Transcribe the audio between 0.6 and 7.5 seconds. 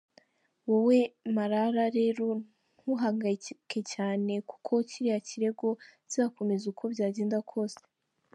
Wowe Marara rero ntuhangayike cyane kuko kiriya kirego kizakomeza uko byagenda